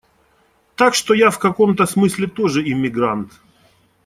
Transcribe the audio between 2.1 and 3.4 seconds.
тоже иммигрант.